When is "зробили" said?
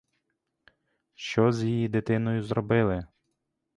2.43-3.07